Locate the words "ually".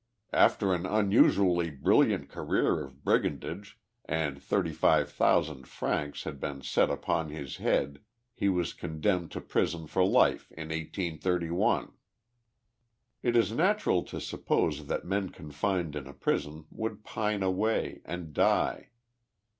1.35-1.69